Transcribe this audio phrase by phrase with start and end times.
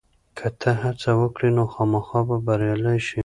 [0.37, 3.19] که ته هڅه وکړې، نو خامخا به بریالی شې.